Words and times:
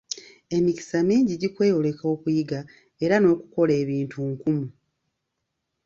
Emikisa 0.57 0.97
mingi 1.09 1.33
gikweyoleka 1.41 2.03
okuyiga 2.13 2.59
era 3.03 3.15
n'okukola 3.19 3.71
ebintu 3.83 4.17
nkumu. 4.31 4.67